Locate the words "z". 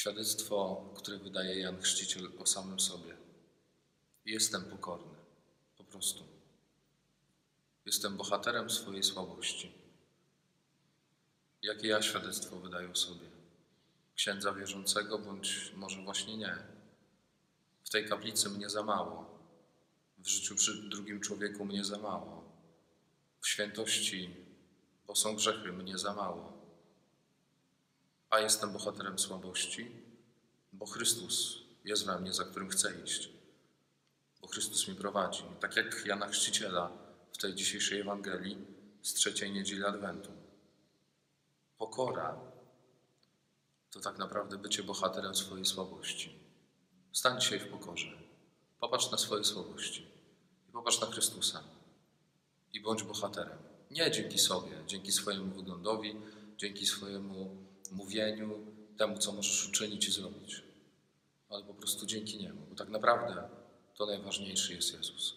39.02-39.14